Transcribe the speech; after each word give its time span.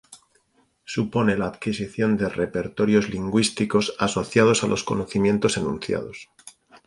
Supone 0.83 1.37
la 1.37 1.45
adquisición 1.45 2.17
de 2.17 2.27
repertorios 2.27 3.09
lingüísticos 3.09 3.93
asociados 3.99 4.63
a 4.63 4.67
los 4.67 4.83
conocimientos 4.83 5.57
enunciados. 5.57 6.29